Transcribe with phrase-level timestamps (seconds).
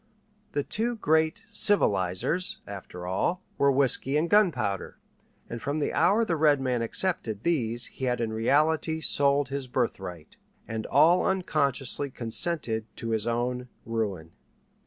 [0.53, 4.97] The two great "civilizers," after all, were whiskey and gunpowder,
[5.47, 9.67] and from the hour the red man accepted these he had in reality sold his
[9.67, 10.37] birthright,
[10.67, 14.31] and all unconsciously consented to his own ruin.